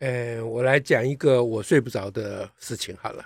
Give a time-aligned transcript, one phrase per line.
[0.00, 3.24] 呃，我来讲一个我睡不着的事情好了。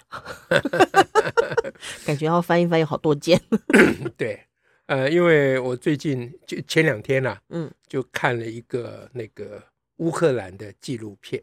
[2.05, 3.41] 感觉要翻一翻有好多件。
[4.19, 4.45] 对，
[4.87, 9.62] 呃，因为我最近就前两天啊，嗯，就看了一个那个
[9.98, 11.41] 乌克兰的纪录片。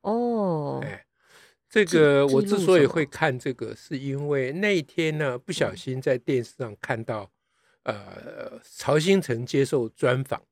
[0.00, 1.04] 哦，哎，
[1.68, 7.30] 这个我之所以会看这个，是因为那一天呢，不小心在电视上看到，
[7.82, 10.42] 呃，曹兴诚接受专访。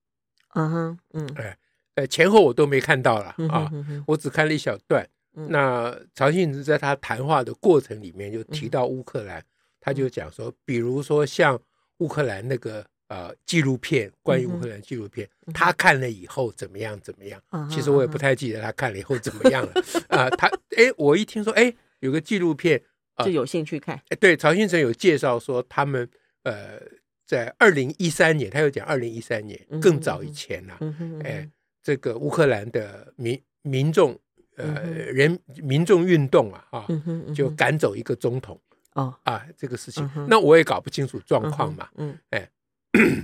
[0.53, 1.57] 嗯哼，嗯，哎。
[1.99, 5.05] 呃，前后我都没看到了啊，嗯、我只看了一小段。
[5.35, 9.45] 嗯、那曹兴诚在他谈话的过程里面就提到乌克兰，嗯、
[9.81, 11.61] 他就讲说，比如说像
[11.99, 17.43] 乌克兰那个呃纪录片，关于乌克兰纪录片，嗯、他看了以后怎么样怎么样？
[17.51, 19.73] 嗯、其实我也不太记得他看了以后怎么样了
[20.09, 20.31] 啊、呃。
[20.37, 20.47] 他
[20.77, 22.81] 哎，我一听说哎有个纪录片，
[23.17, 24.01] 呃、就有兴趣看。
[24.11, 26.09] 哎，对，曹信成有介绍说他们
[26.45, 26.81] 呃
[27.27, 30.79] 在二零一三年，他又讲二零一三年更早以前了，
[31.25, 31.49] 哎。
[31.89, 34.15] 这个乌克兰的民民众，
[34.57, 36.87] 呃，人民众运动啊，啊，
[37.35, 38.61] 就赶走一个总统，
[38.93, 42.47] 啊，啊，这个事情，那我也搞不清楚状况嘛，嗯，哎，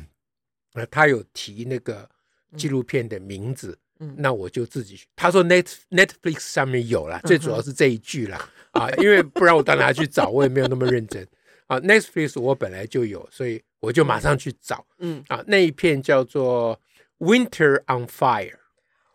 [0.91, 2.09] 他有提那个
[2.57, 3.79] 纪录片的名字，
[4.17, 8.39] 那我就自己，他说 Net Netflix 上面有了，最主要是这一句了，
[8.71, 11.23] 啊，因为不然我到哪去找，我也没有那么认真，
[11.69, 16.81] 啊，Netflix 我本来就有，所以我就马上去找，嗯，啊，那一片叫做。
[17.25, 18.59] Winter on Fire,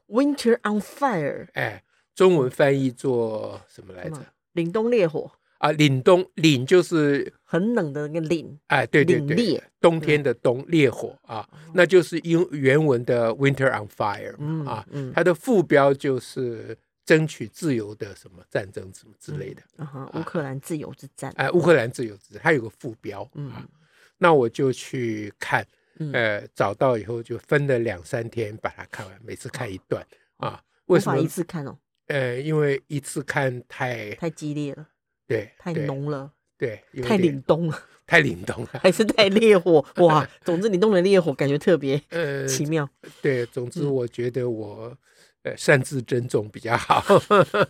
[0.07, 1.83] Winter on Fire，哎，
[2.15, 4.25] 中文翻译做什么来着？
[4.55, 5.31] 凛冬烈火。
[5.59, 19.61] 啊，凛冬凛就是很冷的那个凛，哎，对对对，冬天的冬，烈火啊，那就是英原文的 Winter on Fire 啊，它的副标就是争取自由的什么战争什么之类的，
[20.13, 23.67] 乌克兰自由之战，哎，乌克兰自由之战，它有个副标，啊，
[24.17, 25.67] 那我就去看。
[26.13, 30.05] 呃，找到以后就分了两三天把它看完，每次看一段
[30.37, 30.63] 啊。
[30.85, 31.77] 为什么一次看哦？
[32.07, 34.87] 呃，因为一次看太太激烈了，
[35.27, 40.27] 对，太浓了，对，太凛冬了，太凛冬了， 还是太烈火 哇？
[40.43, 42.89] 总之，凛冬的烈火感觉特别呃奇妙。
[43.21, 44.97] 对，总之我觉得我
[45.43, 47.03] 呃擅自珍重比较好。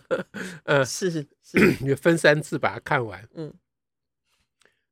[0.64, 1.26] 嗯，是是，
[1.84, 3.28] 你分三次把它看完。
[3.34, 3.52] 嗯，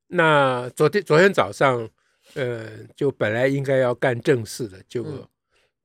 [0.07, 1.89] 那昨天昨天早上。
[2.35, 5.27] 呃，就本来应该要干正事的，就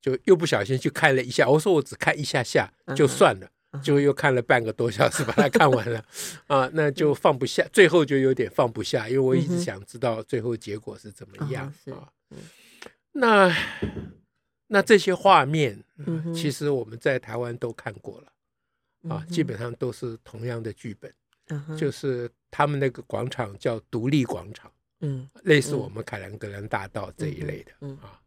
[0.00, 1.49] 就又不小心去看了一下。
[1.49, 3.50] 我说我只看一下下就算了，
[3.82, 6.04] 就又看了半个多小时把它看完了
[6.47, 12.12] 啊，那就放不下，最后就有点放不下，因为我一直想知道最后结果是怎么样啊。
[13.12, 13.56] 那
[14.66, 15.83] 那这些画面，
[16.34, 21.12] 其实我们在台湾都看过了啊，基本上都是同样的剧本，
[21.78, 24.71] 就是他们那个广场叫独立广场。
[25.00, 28.09] 嗯，类似我们凯兰格兰大道这一类的，嗯，嗯，嗯。
[28.09, 28.21] 啊，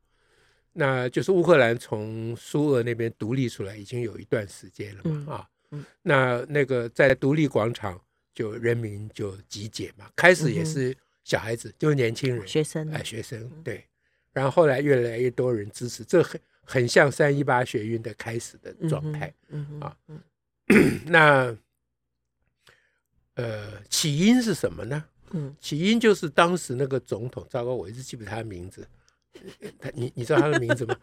[0.74, 8.00] 那就是乌克兰从苏俄那边独立出来已经有一段时间了嘛，啊，嗯，那那个在独立广场
[8.34, 13.84] 就人民就集结嘛，开始也是小孩子，就是年轻人，学生，哎，学生，对，
[14.32, 19.98] 然后后来越来越多人支持，这很很像三一八学运的开始的状态，嗯啊，
[21.08, 21.58] 那
[23.34, 25.04] 呃，起因是什么呢？
[25.32, 28.88] 嗯，起因就是当时那个总统，糟糕，我一直记不住他的名字。
[29.80, 30.96] 他，你你知道他的名字吗？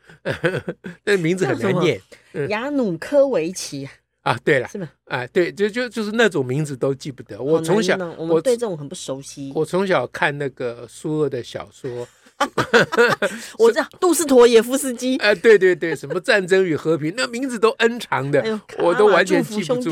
[1.05, 2.01] 那名字很难念，
[2.49, 3.89] 雅努科维奇
[4.23, 4.37] 啊。
[4.45, 4.91] 对了，是吗？
[5.05, 7.41] 啊，对，就就就是那种名字都记不得。
[7.41, 9.53] 我从小，我对这种很不熟悉。
[9.55, 12.07] 我从小看那个苏俄的小说。
[13.59, 19.91] 我知道杜斯妥也夫斯基，哎，对对对，什么战争与和平，那名字都 N 长的， 我都完全记不住。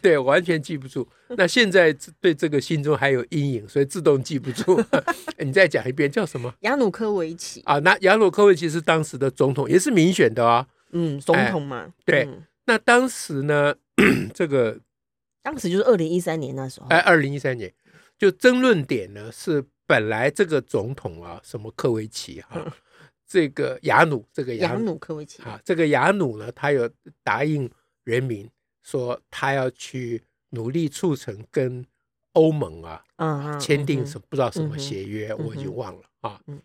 [0.00, 1.06] 对，完全记不住。
[1.36, 4.82] 那现在对这个心中还有阴影，所以自动记不住。
[5.38, 6.52] 你再讲一遍，叫什么？
[6.60, 10.66] 亚努科维奇啊，那亚努科维奇是当时的总统，也是民选的啊。
[10.92, 11.92] 嗯，总统嘛。
[12.06, 12.26] 对，
[12.64, 13.74] 那当时呢，
[14.32, 14.78] 这个
[15.42, 16.86] 当时就是二零一三年那时候。
[16.88, 17.70] 哎，二零一三年，
[18.18, 19.62] 就争论点呢是。
[19.92, 22.74] 本来这个总统啊，什么科维奇哈、啊，
[23.26, 25.42] 这个雅努，这个雅努科维奇。
[25.42, 26.90] 啊，这个雅努呢，他有
[27.22, 27.70] 答应
[28.02, 28.48] 人民
[28.82, 31.84] 说，他要去努力促成跟
[32.32, 33.04] 欧盟啊，
[33.58, 36.40] 签订什么不知道什么协约，嗯、我已经忘了啊。
[36.46, 36.58] 嗯、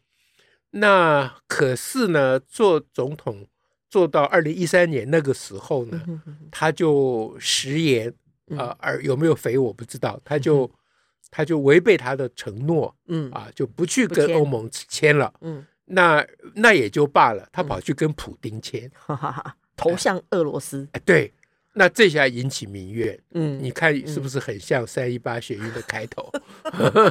[0.69, 3.45] 那可是呢，做总统
[3.89, 6.01] 做到二零一三年那个时候呢，
[6.49, 8.13] 他就食言
[8.57, 10.71] 啊，而有没有肥我不知道，他就
[11.29, 13.29] 他就违背他的承诺，嗯。
[13.31, 16.25] 啊，就不去跟欧盟签了，嗯，那
[16.55, 21.31] 那也就罢了，他跑去跟普丁签，哈哈哈，投向俄罗斯，哎，对。
[21.79, 24.27] 那这下引起民怨，嗯，你看是不。
[24.27, 26.27] 是很像三一八学运的开头？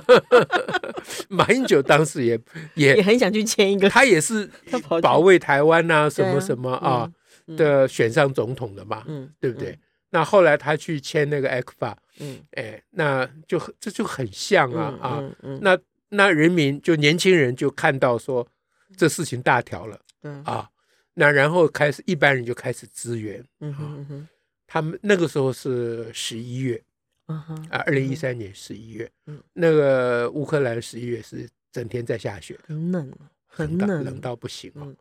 [1.31, 2.37] 马英九当时也
[2.75, 4.51] 也也很想去签一个，他也是
[5.01, 7.09] 保卫台湾呐，什么什么啊
[7.57, 9.79] 的选上总统的嘛，嗯，对不对？
[10.11, 15.79] 那后来他去签那个 ECFA，嗯，哎，那就这就很像啊啊，那
[16.09, 18.47] 那人民就年轻人就看到说
[18.97, 20.01] 这事情大条了，
[20.45, 20.71] 啊，
[21.15, 24.29] 那然后开始一般人就开始支援，嗯哼。
[24.69, 26.83] 他们那个时候是十一月，
[27.27, 29.41] 啊，二零一三年十一月，嗯。
[29.53, 33.13] 那个乌克兰十一月是整天在下雪，很冷，
[33.47, 34.93] 很冷，冷到不行哦。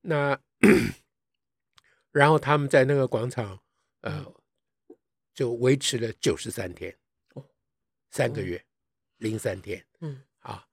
[0.00, 0.38] 那
[2.10, 3.58] 然后他们在那个广场，
[4.00, 4.24] 呃，
[5.34, 6.96] 就维持了九十三天，
[8.10, 8.62] 三个月
[9.18, 10.66] 零三天，嗯，啊，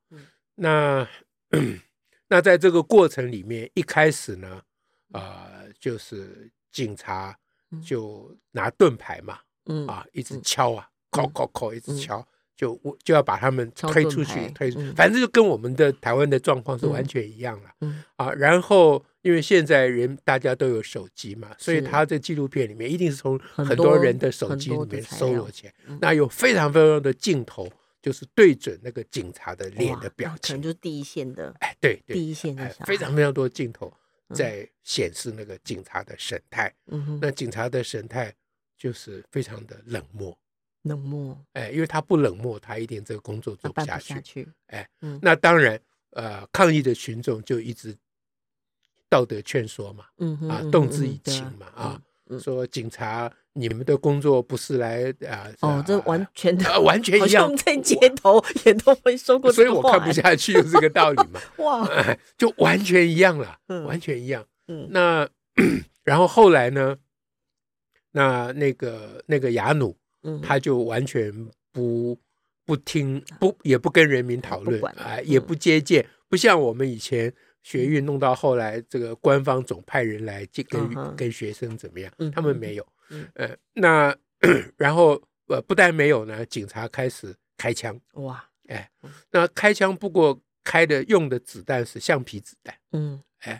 [0.56, 1.08] 那
[2.28, 4.64] 那在这个过程里面，一开始呢，
[5.12, 7.38] 啊，就是警察。
[7.86, 27.70] 就拿盾牌嘛，嗯啊，一直敲啊，敲敲敲，一直敲，就我就要把他们推出去，推出，反正就跟我们的台湾的状况是完全一样了，嗯啊，然后因为现在人大家都有手机嘛，所以他这纪录片里面一定是从很多人的手机里面搜罗起来，那有非常非常多的镜头，
[28.02, 33.94] 就是对准那个警察的脸的表情，可能就是第一线的，哎，对，第一线的，非常非常多镜头。
[34.32, 38.32] 在显示那个警察的神态，嗯哼，那警察的神态
[38.78, 40.38] 就是非常的冷漠，
[40.84, 44.48] 冷漠，哎，因为他不冷漠，他一定这个工作做不下去，下去。
[44.68, 45.82] 哎，嗯，那当然，
[46.12, 47.98] 呃，抗议的群众就一直
[49.10, 52.02] 道德劝说嘛，嗯哼，啊，动之以情嘛，啊。
[52.40, 55.50] 说警察，你们的工作不是来啊？
[55.62, 61.42] 哦，这完全的，完全一样，在街头也都会说过，所以我看不下去，就是这个道理嘛。
[61.58, 61.90] 哇，
[62.38, 63.58] 就完全一样了，
[63.88, 64.46] 完全一样。
[64.68, 65.28] 嗯，那
[66.06, 66.98] 然后后来呢？
[68.12, 69.98] 那那个那个雅努，
[70.44, 71.34] 他就完全
[71.72, 72.16] 不
[72.64, 77.34] 不听，不也不跟人民讨论，哎，也不接见，不像我们以前。
[77.64, 82.12] 学运弄到后来，这个官方总派人来跟跟学生怎么样？
[82.34, 82.88] 他们没有，
[83.34, 84.16] 呃，那
[84.78, 88.90] 然后呃，不但没有呢，警察开始开枪，哇，哎，
[89.32, 93.60] 那开枪不过开的用的子弹是橡皮子弹，嗯，哎，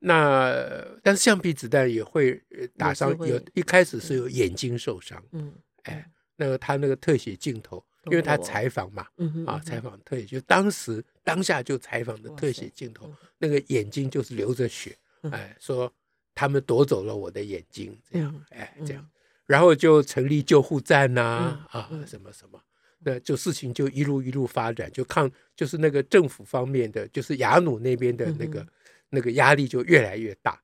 [0.00, 0.54] 那
[1.02, 2.42] 但是橡皮子弹也会
[2.76, 5.54] 打伤，有一开始是有眼睛受伤，嗯，
[5.84, 7.84] 哎，那个他那个特写镜头。
[8.06, 9.06] 因为他采访嘛，
[9.46, 14.96] 啊，采访特写，就当时当下就采访的特写镜头，那个眼睛就是流着血，
[15.30, 15.92] 哎，说
[16.34, 19.08] 他们夺走了我的眼睛，这样，哎，这样，
[19.46, 22.60] 然后就成立救护站呐，啊，什么什么，
[22.98, 28.66] 那就事情就一路一路发展，就抗，就是那个政府方面的，就是雅努那边的那个。
[29.14, 30.58] 那个压力就越来越大，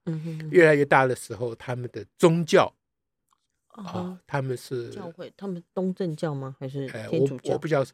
[0.51, 2.75] 越来越大的时候，他们的宗教。
[3.69, 6.57] 啊，他们是教会，他们东正教吗？
[6.59, 7.51] 还是天主教？
[7.51, 7.85] 我我不知道，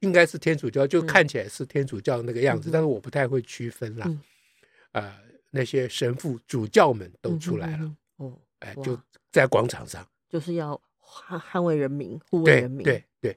[0.00, 4.10] 应该是天主教，就看起来是天主教那个样子，但是我不太会区分啦。
[4.92, 5.14] 呃，
[5.50, 8.98] 那些神父、主教们都出来了，哦，哎，就
[9.30, 12.82] 在广场上，就是要捍捍卫人民、护卫人民。
[12.82, 13.36] 对对，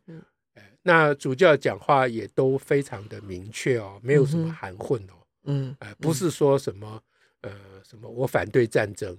[0.84, 5.13] 那主教讲话也都非常的明确哦，没有什么含混哦，
[5.44, 7.01] 嗯，哎，不是说什么
[7.42, 7.51] 呃
[7.84, 9.18] 什么我反对战争。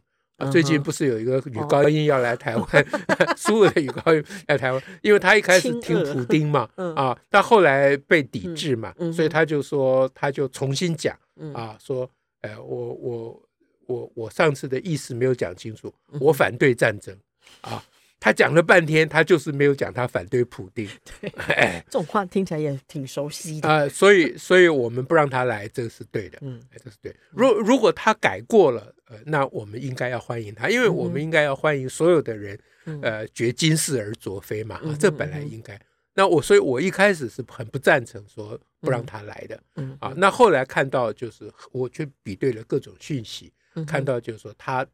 [0.51, 2.67] 最近不是有一个女高音要来台湾，
[3.37, 11.17] 苏俄的女高音来台湾，因为她一开始听普丁嘛，啊，但后来被抵制嘛，所以她就说，她就重新讲
[11.53, 12.09] 啊，说，
[12.43, 13.43] 呃，我我
[13.87, 17.17] 我我上次的意思没有讲清楚，我反对战争
[17.61, 17.83] 啊。
[18.21, 20.89] 他讲了半天，他就是没有讲他反对普丁。
[21.21, 23.89] 对， 哎，这种话听起来也挺熟悉的啊。
[23.89, 26.39] 所以，所以我们不让他来，这个是对的。
[26.41, 27.15] 嗯，这是对。
[27.31, 32.59] 如如果他改过了，呃，那我们应该要欢迎他，因为我们应该要欢迎所有的人，
[33.03, 34.81] 呃，觉今世而昨非嘛。
[34.99, 35.81] 这本来应该。
[36.15, 39.63] 那我，所以我一开始是很不赞成说不让他来的。
[39.77, 43.53] 嗯啊，那后来看到就是，我去比对了各种讯息，
[43.87, 44.85] 看到就是说他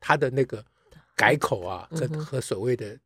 [0.00, 0.64] 他的那个。
[1.14, 2.98] 改口啊，和和所谓的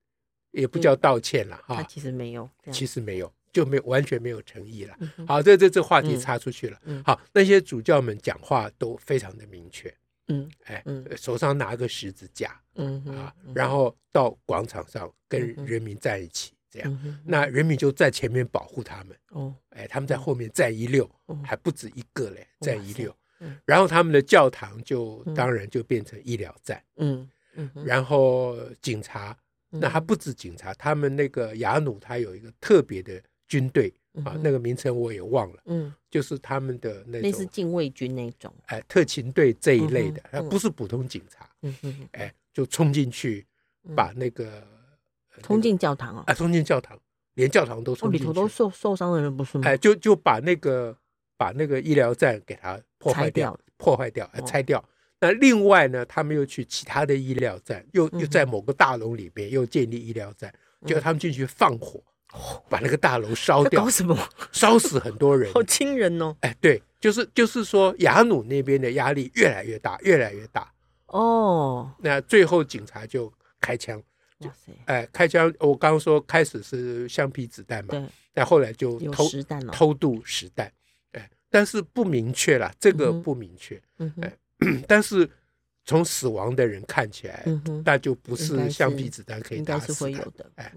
[0.50, 4.96] 也不叫道歉了哈，其实没有，其实没有，就没有完全没有诚意了。
[5.26, 6.80] 好，这这这话题插出去了。
[7.04, 9.94] 好，那些主教们讲话都非常的明确。
[10.28, 10.84] 嗯，哎，
[11.16, 19.16] 手上拿个十字架，嗯啊，然后到广场上跟人民在一起，这样，那人民就在前面保护他们。
[19.30, 21.10] 哦，哎，他们在后面站一溜，
[21.42, 23.14] 还不止一个嘞，站一溜。
[23.64, 27.26] 然后他们的教堂就当然就变成医疗站，嗯
[27.58, 29.36] 嗯，然后警察，
[29.68, 33.92] 那还不止警察，他们那个雅努他有一个特别的军队
[34.24, 43.46] 啊，那个名称我也忘了，嗯，就是他们的那种类似禁卫军那种，哎，特勤队这一类的，他不是普通警察，嗯嗯，哎，就冲进去
[43.94, 44.66] 把那个
[45.42, 46.98] 冲进教堂啊，冲进教堂，
[47.34, 49.64] 连教堂都冲进去，里头都受受伤的人不是吗？
[49.66, 50.96] 哎，就就把那个。
[51.40, 54.84] 把那个医疗站给它破坏掉，破坏掉，拆掉。
[55.20, 60.52] 那另外呢，他们又去其他的医疗站，又又在某个大楼里边又建立医疗站，
[60.86, 62.02] 结果他们进去放火，
[62.68, 63.82] 把那个大楼烧掉。
[63.82, 64.16] 搞什么？
[64.52, 66.36] 烧死很多人， 好惊人哦！
[66.40, 70.72] 哎，对，就是就是说，雅努那边的压力越来越大，越来越大。
[71.06, 74.00] 哦，那最后警察就开枪。
[74.40, 74.72] 哇塞！
[74.84, 75.52] 哎，开枪！
[75.58, 80.70] 我刚刚说开始是橡皮子弹嘛，对，但后来就偷实弹了，偷渡实弹。
[81.12, 83.80] 哎但是不明确啦，这个不明确。
[83.98, 84.32] 嗯哎，
[84.88, 85.28] 但是
[85.84, 87.44] 从死亡的人看起来，
[87.84, 90.50] 那就不是橡皮子弹可以打死的。
[90.56, 90.72] 哎，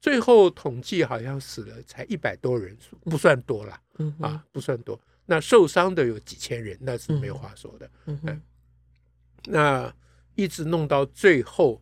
[0.00, 3.80] 最后统计好像死了才一百多人，不算多了。
[4.20, 5.00] 啊，不算多。
[5.24, 7.90] 那受伤的有几千人，那是没有话说的。
[8.06, 8.42] 嗯，
[9.46, 9.94] 那
[10.34, 11.80] 一直弄到最后，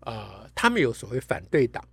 [0.00, 1.84] 啊，他们有所谓反对党，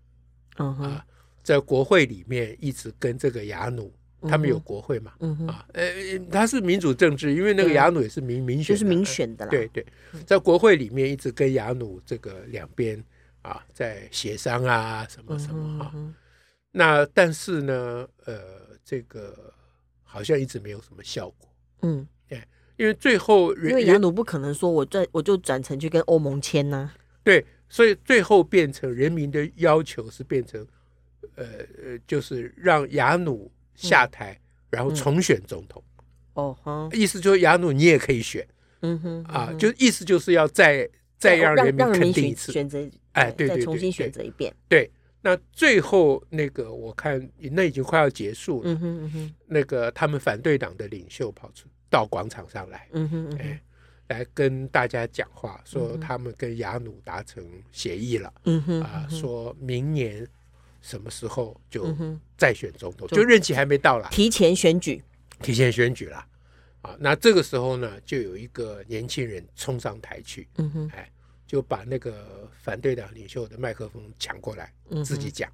[0.55, 1.05] 啊，
[1.43, 3.93] 在国会里面一直跟这个雅努。
[4.27, 5.13] 他们有国会嘛？
[5.47, 5.85] 啊，呃，
[6.31, 9.51] 他是民主政治，因为那个雅努也是民民选，就是民选的啦。
[9.51, 9.85] 对对，
[10.25, 13.01] 在国会里面一直跟雅努这个两边
[13.41, 15.93] 啊在协商啊，什么什么啊。
[16.71, 18.39] 那但是呢，呃，
[18.83, 19.53] 这个
[20.03, 21.49] 好像一直没有什么效果。
[21.81, 22.41] 嗯，对，
[22.77, 26.91] 因为最后因为雅努不可能说我在我就转成去跟欧盟签呐。
[27.23, 30.65] 对，所以最后变成人民的要求是变成，
[31.35, 31.45] 呃
[31.83, 33.51] 呃，就是让雅努。
[33.75, 34.39] 下台，
[34.69, 35.83] 然后重选总统。
[36.33, 38.45] 哦，意思就是雅努你也可以选。
[38.81, 44.53] 嗯哼，啊，就意思就是要再再让人民肯定一次，选择，哎，对对对，重新选择一遍。
[44.67, 44.91] 对，
[45.21, 48.69] 那最后那个我看那已经快要结束了。
[48.69, 52.87] 嗯哼嗯哼，那个他们反对党的领袖跑出到广场上来。
[52.91, 53.59] 嗯哼，哎，
[54.09, 58.31] 来跟大家讲话，说他们跟雅努达成协议了。
[58.43, 60.27] 嗯哼，啊，说明年。
[60.85, 61.97] 什么时候就
[62.37, 63.07] 再选总统？
[63.07, 65.01] 就任期还没到啦，提前选举，
[65.41, 66.23] 提前选举了
[66.83, 66.95] 啊！
[66.99, 71.11] 那这个时候呢，就有一个年轻人冲上台去，嗯哼，哎，
[71.47, 74.71] 就把那个反对党领袖的麦克风抢过来，
[75.03, 75.51] 自己讲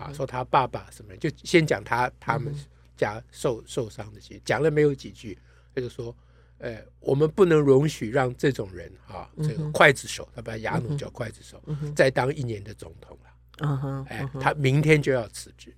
[0.00, 2.52] 啊，说他爸爸什么，就先讲他他们
[2.96, 5.38] 家受受伤的事，讲了没有几句，
[5.72, 6.12] 他就说，
[6.58, 11.62] 呃，我们不能容许让这种人啊，这个刽子手，他把雅努叫刽子手，
[11.94, 13.30] 再当一年的总统了。
[13.62, 15.72] 嗯哼，哎，他明天就要辞职，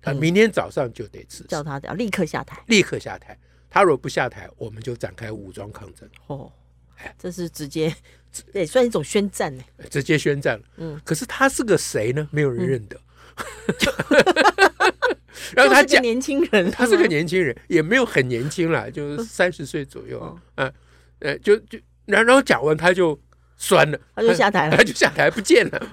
[0.00, 3.36] 他明天早上就得辞职，叫他要立刻下台，立刻下台。
[3.68, 6.08] 他如果不下台，我们就展开武装抗争。
[6.26, 6.52] 哦，
[6.96, 7.94] 哎，这是直接，
[8.52, 10.64] 也算一种宣战呢，直接宣战了。
[10.76, 12.28] 嗯，可是他是个谁呢？
[12.30, 13.00] 没有人认得。
[15.54, 20.38] 然后他讲年轻人，他是个年轻人，也没有很年轻了，就是三十岁左右。
[20.56, 20.72] 嗯，
[21.20, 23.18] 呃，就就然然后讲完他就。
[23.62, 25.86] 酸了，他就下台了，他就下台不见了，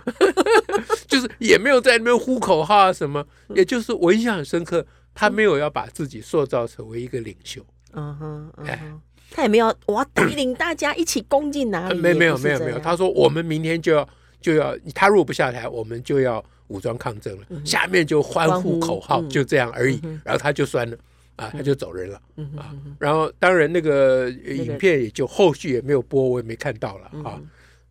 [1.05, 4.83] 就是也没有在那边呼口号啊什么，也就是我印象很深刻，
[5.13, 8.81] 他没有要把自己塑造成为一个领袖，嗯哼，哎，
[9.29, 14.07] 他也没有我要带领大家一起攻进哪里，没没有没有没有，他说我们明天就要
[14.39, 20.97] 就要，他如果不下台，我们就要武装抗争了，下面就欢呼口号，就这样而已，然后他就酸了。
[21.37, 22.21] 啊，他就走人了，
[22.57, 27.41] 啊，然后当然那个影片也就后续也没有播，我也没看到了啊。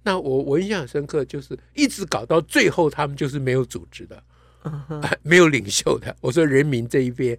[0.03, 4.23] 那我我印象很深刻，就是一直搞到最后，他们就是没有组织的。
[5.23, 7.37] 没有领袖的， 我说人民这一边，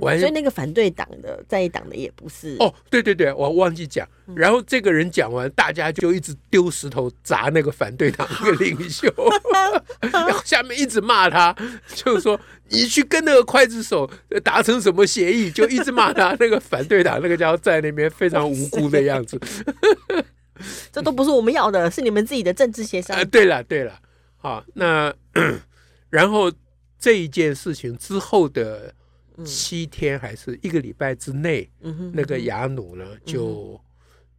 [0.00, 4.08] 所以那个反对党的在野党的也不是哦，对对对，我忘记讲。
[4.36, 9.12] 然后这个人讲完，大家就一直丢石头砸那个反对党那个领袖，
[10.12, 11.54] 然后下面一直骂他，
[11.94, 14.08] 就是说你去跟那个刽子手
[14.44, 16.36] 达成什么协议，就一直骂他。
[16.38, 19.40] 那个反对党那个家伙在那边非常无辜的样子，
[20.92, 23.28] 这都不是我们要的，是你们自己的政治协商。
[23.30, 23.98] 对了对了，
[24.36, 25.12] 好，那
[26.08, 26.52] 然后。
[27.00, 28.94] 这一件事情之后的
[29.44, 31.68] 七天还是一个礼拜之内，
[32.12, 33.80] 那个雅努呢就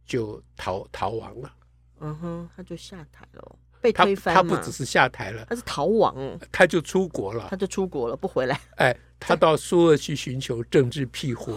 [0.06, 1.52] 就逃逃亡了。
[2.00, 4.32] 嗯哼，他就下台了，被推翻。
[4.34, 6.16] 他不只是下台了，他是逃亡，
[6.52, 8.60] 他就出国了，他就出国了，不回来。
[8.76, 11.52] 哎，他到苏俄去寻求政治庇护。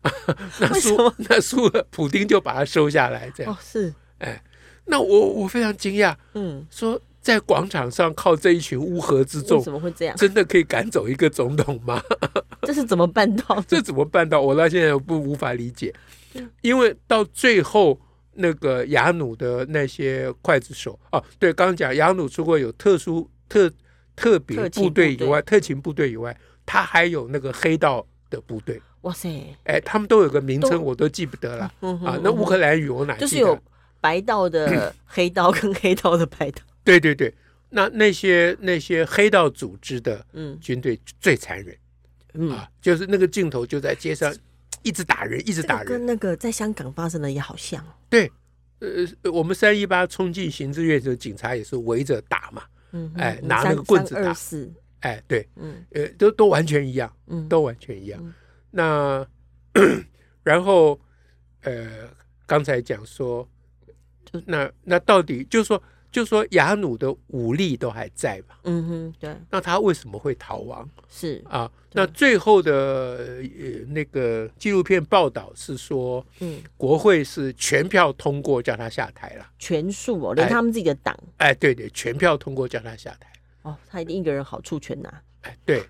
[0.60, 3.52] 那苏那苏俄普丁就把他收下来，这样。
[3.52, 3.92] 哦，是。
[4.18, 4.42] 哎，
[4.86, 6.16] 那我我非常惊讶。
[6.34, 6.98] 嗯，说。
[7.28, 10.16] 在广场上靠这一群乌合之众，怎么会这样？
[10.16, 12.02] 真的可以赶走一个总统吗？
[12.64, 13.62] 这是怎么办到？
[13.68, 14.40] 这怎么办到？
[14.40, 15.92] 我到现在不无法理解。
[16.62, 18.00] 因为到最后
[18.32, 23.70] 那个雅努的那些刽子手哦，对，刚刚讲雅努除过有特殊特
[24.16, 28.80] 特别部队以外，特勤部队以外，他还有那个黑道的部队。
[29.02, 29.54] 哇塞！
[29.64, 32.18] 哎，他们都有个名称，我都记不得了啊。
[32.22, 33.26] 那乌克兰语我哪记得？
[33.26, 33.58] 就是有
[34.00, 36.62] 白道的黑道跟黑道的白道。
[36.88, 37.34] 对对对，
[37.68, 40.24] 那那些那些黑道组织的
[40.58, 41.76] 军队最残忍。
[42.32, 42.50] 嗯。
[42.50, 44.34] 啊，就是那个镜头就在街上
[44.82, 47.84] 一直打人，一直打人，跟那个在香港发生的也好像。
[48.08, 48.32] 对，
[48.78, 54.34] 呃，我们三一八冲进行政院的警察也是围着打嘛，嗯，哎，拿那个棍子打，
[55.00, 58.34] 哎，对，嗯，呃，都都完全一样，嗯，都完全一样。
[58.70, 59.26] 那
[60.42, 60.98] 然后
[61.64, 62.08] 呃，
[62.46, 63.46] 刚才讲说，
[64.46, 65.82] 那那到底就是说。
[66.10, 68.58] 就说雅努的武力都还在吧？
[68.64, 69.36] 嗯哼，对。
[69.50, 70.88] 那他为什么会逃亡？
[71.10, 83.30] 是啊，那最后的呃那个纪录片报道是说，嗯，国会是全票通过叫他下台了，全数哦，连他们自己的党，哎，对对，全票通过叫他下台。
[83.62, 85.22] 哦，他一定一个人好处全拿。
[85.42, 85.82] 哎，对。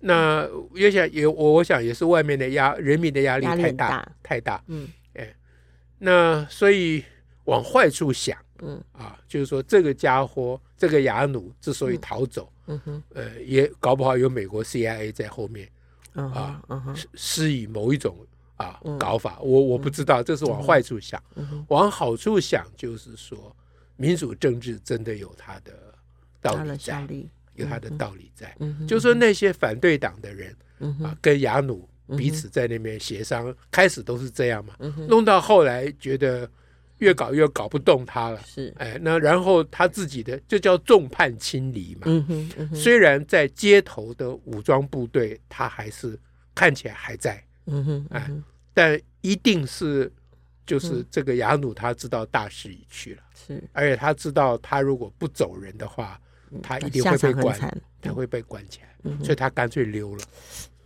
[0.00, 4.62] 那也想也我我想也是外面的压人民的压力太大太大。
[4.66, 5.32] 嗯，哎，
[5.98, 7.04] 那所以
[7.44, 8.36] 往坏处想。
[8.62, 8.82] 嗯。
[8.92, 15.68] 啊，就是说这个家伙，这个雅努之所以逃走，嗯哼，呃，也搞不好有美国 CIA 在后面，
[16.14, 16.62] 啊，
[16.94, 18.16] 施施以某一种
[18.56, 21.22] 啊搞法，我我不知道，这是往坏处想，
[21.68, 23.54] 往好处想就是说，
[23.96, 25.72] 民主政治真的有它的
[26.40, 27.06] 道理在，
[27.54, 30.56] 有它的道理在，就是说那些反对党的人，
[31.02, 34.74] 啊，跟雅努彼此在那边协商，开始都是这样嘛，
[35.08, 36.48] 弄到后来觉得。
[37.02, 38.72] 越搞越搞不动他了，是。
[38.78, 42.02] 哎，那然后他自己的就叫众叛亲离嘛。
[42.04, 46.16] 嗯哼，嗯哼，虽然在街头的武装部队，他还是
[46.54, 47.42] 看起来还在。
[47.66, 48.30] 嗯哼，哎，
[48.72, 50.10] 但一定是
[50.64, 56.20] 就是这个雅努他知道大势已去了，是，而且他知道他如果不走人的话，
[56.62, 60.24] 他一定会被关，他会被关起来，所以他干脆溜了。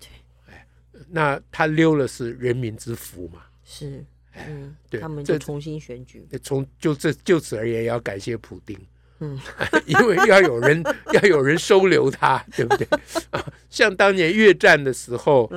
[0.01, 0.09] 对，
[0.49, 0.67] 哎，
[1.11, 3.43] 那他溜了是人民之福嘛？
[3.65, 4.03] 是。
[4.49, 6.27] 嗯， 对，他们就重新选举。
[6.43, 8.79] 从就这就此而言，要感谢普丁。
[9.21, 9.39] 嗯，
[9.87, 10.83] 因为要有人
[11.15, 12.87] 要有人收留他，对不对？
[13.31, 15.51] 啊，像当年越战的时候，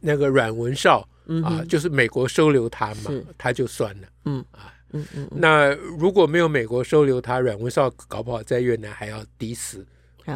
[0.00, 1.06] 那个阮文绍
[1.44, 4.08] 啊，就是美国收留他嘛，他就算了。
[4.24, 5.28] 嗯啊，嗯嗯。
[5.32, 9.86] 那如果没有美国收留他，阮文绍搞不好在越南还要抵死
[10.24, 10.32] 还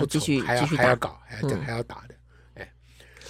[0.57, 2.15] 要还要搞，还要还要打的。
[2.55, 2.71] 哎，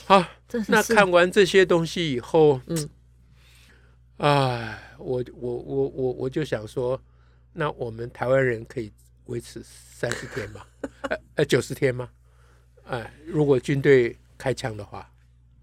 [0.05, 0.25] 好，
[0.67, 2.89] 那看完这些东西以后，嗯。
[4.19, 7.01] 哎，我我我我我就想说，
[7.53, 8.93] 那我们台湾人可以
[9.27, 10.65] 维持三十天吗？
[11.35, 12.09] 呃九十天吗？
[12.85, 15.11] 哎，如果军队开枪的话，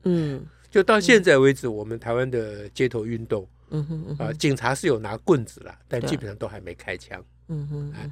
[0.03, 7.67] 嗯，就到现在为止，我们台湾的街头运动，嗯哼，啊，警察是有拿棍子了，但基本上都还没开枪，嗯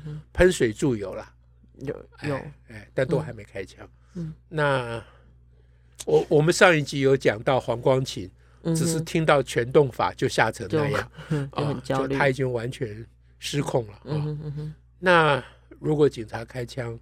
[0.05, 1.27] 哼，喷水柱有了，
[1.79, 2.35] 有有，
[2.69, 5.03] 哎，但都还没开枪，嗯，那
[6.05, 8.29] 我我们上一集有讲到黄光芹。
[8.63, 11.11] 只是听到全动法就吓成那样，
[11.51, 13.05] 啊，就他已经完全
[13.39, 14.37] 失控了啊。
[14.99, 15.43] 那
[15.79, 16.99] 如果警察开枪，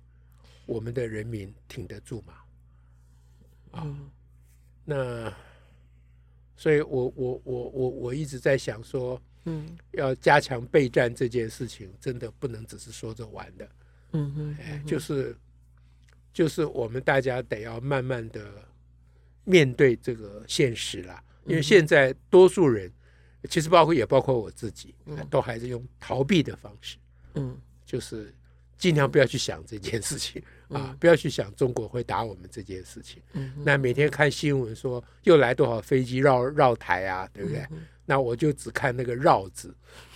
[0.66, 2.34] 我们的人民挺得住吗？
[3.72, 3.98] 啊，
[4.86, 5.34] 那
[6.56, 13.70] 所以我我我我我一直在想说，嗯，要加强备战这件事情，真的不能只是说着玩的。
[14.14, 15.36] 嗯哼，哎，就是
[16.32, 18.46] 就是我们大家得要慢慢的
[19.44, 21.24] 面对这个现实了。
[21.48, 22.92] 因为现在多数人，
[23.50, 24.94] 其实包括也包括我自己，
[25.30, 26.98] 都还是用逃避的方式，
[27.36, 28.34] 嗯，就是
[28.78, 33.22] 尽量不要去想这件事情啊，不要去想中国会打我们这件事情。
[33.34, 37.66] 嗯，那每天看新闻说又来多少飞机绕绕台啊，对不对？
[38.10, 39.76] 那我就只看那个绕字，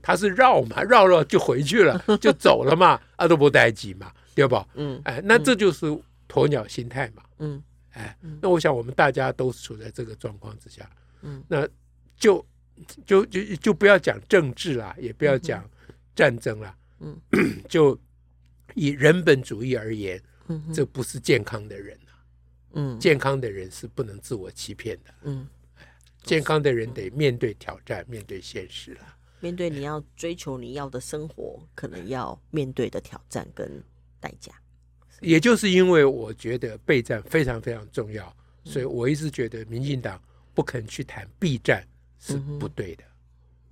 [0.00, 4.66] 他是绕嘛，绕绕就回去了， 就走了嘛，啊都不待机嘛，对吧？
[4.74, 5.86] 嗯，哎，那这就是
[6.28, 7.62] 鸵鸟心态嘛，嗯。
[7.98, 10.88] 哎，那我想我们大家都处在这个状况之下，
[11.22, 11.68] 嗯，那
[12.16, 12.44] 就
[13.04, 15.68] 就就就不要讲政治啦，也不要讲
[16.14, 17.20] 战争啦，嗯，
[17.68, 17.98] 就
[18.74, 22.14] 以人本主义而言，嗯，这不是健康的人啊，
[22.74, 25.48] 嗯，健康的人是不能自我欺骗的，嗯，
[26.22, 33.82] 健康的人得面对挑战，面对现实了，面对你要追求你要的生活，可能要面对的挑战跟
[34.20, 34.52] 代价。
[35.20, 40.20] 也就是因为我觉得备战非常非常重要，所以我一直觉得民进党
[40.54, 41.86] 不肯去谈避战
[42.18, 43.04] 是不对的。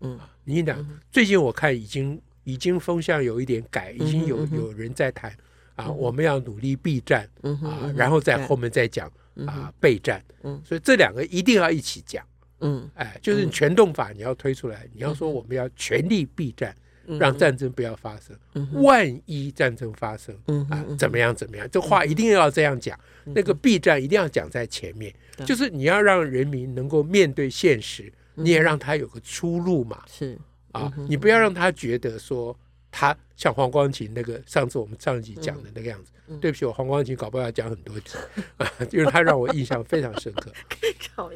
[0.01, 5.35] 嗯，民进党最近我看已经已经风向有一点改，已经有有人在谈
[5.75, 9.11] 啊，我们要努力避战啊，然后在后面再讲
[9.47, 10.25] 啊备战。
[10.43, 12.25] 嗯，所以这两个一定要一起讲。
[12.61, 16.75] 嗯，哎，就是全动法你要推出来，你要说我们要全力避战。
[17.19, 18.37] 让战争不要发生，
[18.83, 20.35] 万一战争发生，
[20.69, 21.69] 啊，怎么样怎么样？
[21.71, 22.99] 这话一定要这样讲。
[23.25, 25.13] 那个避战一定要讲在前面，
[25.45, 30.03] 就是你要让人民能够面对现实，你也让他有个出路嘛。
[30.07, 30.39] 是
[30.73, 32.57] 啊，你不要让他觉得说
[32.99, 36.13] 他像黄光琴那个上次我们上一集讲的那个样子。
[36.41, 38.17] 对不起，我黄光琴搞不好要讲很多集。
[38.57, 40.51] 啊，因为他让我印象非常深刻。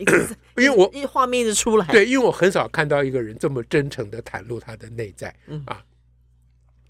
[0.56, 5.28] 因为我画面一直出来，对，因为我很少看到一个人这么真诚的袒露他的内在。
[5.66, 5.84] 啊，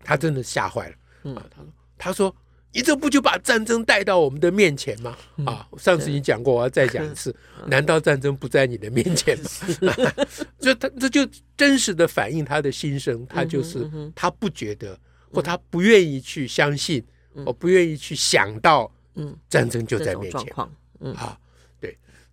[0.04, 1.35] 他真的吓坏了。
[1.35, 1.44] 啊！
[1.52, 1.66] 他说
[1.98, 2.37] ：“他说
[2.72, 5.16] 你这不就把战争带到我们的面前吗？
[5.46, 7.35] 啊，上次已经讲过，我要再讲一次，
[7.66, 9.38] 难道战争不在你的面前
[9.83, 9.94] 吗？
[10.61, 14.98] 就他这就真实的反映他的心声，他就是他不觉得，
[15.33, 17.04] 或他不愿意去相信。”
[17.46, 20.52] 我不愿意去想到，嗯，战争就在面前，
[20.98, 21.49] 嗯，啊，对，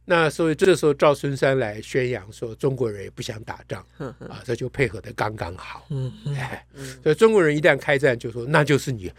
[0.10, 6.65] 那所以这个时候赵春山来宣扬说中国人也不想打仗， 啊，这就配合的刚刚好，嗯，哎，
[7.04, 9.12] 所以中国人一旦开战，就说那就是你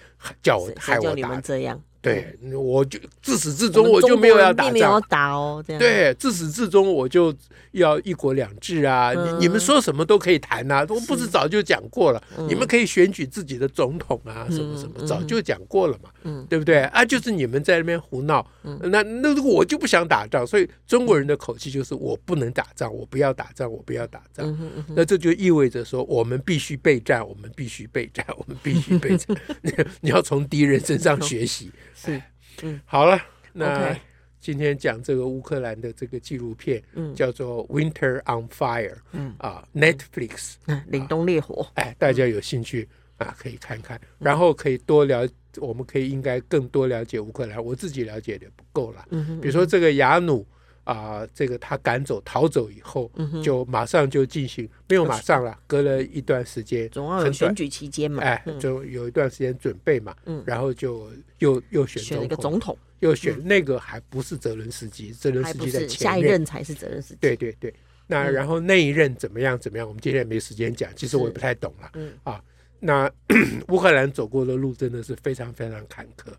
[0.42, 1.78] 叫我害我打这样。
[2.00, 7.34] 对，我就自始至终我就没有要打仗，没有打哦，这样对，自始至终我就
[7.72, 9.12] 要一国两制啊！
[9.12, 12.22] 你你们说什么都可以谈呐，我不是早就讲过了？
[12.48, 16.08] 你们可以选举自己的总统啊，什么什么，早就讲过了嘛，
[16.48, 16.82] 对不对？
[16.84, 24.56] 啊，就是你们在那边胡闹，那那我就不想打仗，所以中国人的口气就是我不能打仗，我不要打仗，我不要打仗。
[24.94, 29.36] 那这就意味着说，我们必须备战，我们必须备战，我们必须备战。
[30.00, 31.72] 你要从敌人身上学习。
[31.98, 32.22] 是，
[32.62, 33.20] 嗯，好了，
[33.52, 33.96] 那
[34.38, 39.34] 今天讲这个乌克兰的这个纪录片，嗯，叫做《Winter on Fire》，嗯。
[39.38, 50.46] 啊，Netflix，嗯，凛冬烈火，哎，大家有兴趣啊，可以看看，然后可以多了，我们可以应该更多了解乌克兰，我自己了解的不够了，嗯，比如说这个雅努。
[50.88, 53.10] 啊，这个他赶走逃走以后，
[53.44, 67.74] 就马上就进行，没有马上了，隔了一段时间，总要有选举期间嘛，哎，就有一段时间准备嘛，然后就又又选选了一个总统，又选那个还不是泽伦斯基，泽伦斯基在前面，下一任才是泽伦斯基，对对对，
[68.06, 71.90] 那然后那一任怎么样怎么样，我们今天也没时间讲，其实我也不太懂了，
[72.24, 72.42] 啊，
[72.80, 73.12] 那
[73.68, 76.32] 乌克兰走过的路真的是非常非常坎坷。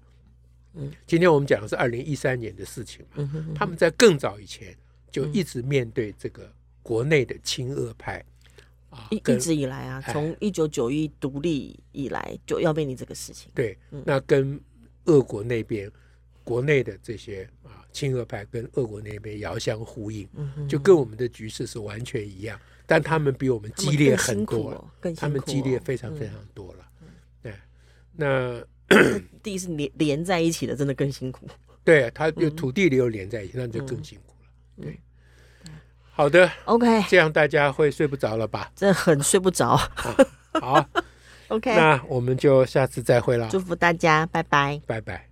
[1.07, 4.75] 今天我们讲的是二零一三年的事情嘛，他们在更早以前
[5.11, 8.23] 就一直面对这个国内的亲俄派
[8.89, 13.51] 啊，一一直以来啊，从一九九一独立以来就要面临这个事情。
[13.53, 14.59] 对，那跟
[15.05, 15.91] 俄国那边
[16.43, 20.27] 国内的这些啊亲俄派跟俄国那边遥相呼应，
[20.67, 26.87] 就跟我们的局势是完全一样，但他们比我们激烈很多了，他们激烈非常非常多了。
[27.41, 27.53] 对，
[28.15, 28.63] 那。
[29.43, 31.47] 地是连连在一起的，真的更辛苦。
[31.83, 34.83] 对，它有土地里又连在一起，那就更辛苦了。
[34.83, 34.99] 对，
[36.11, 38.71] 好的，OK，这样大家会睡不着了吧？
[38.75, 39.75] 真的很睡不着。
[40.53, 40.85] 好，
[41.49, 43.47] OK，那我们就下次再会了。
[43.49, 45.25] 祝福大家，拜拜，拜拜。